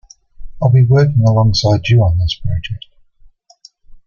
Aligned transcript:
I 0.59 0.65
will 0.65 0.71
be 0.71 0.81
working 0.81 1.23
alongside 1.27 1.87
you 1.87 2.01
on 2.03 2.17
this 2.17 2.33
project. 2.43 2.87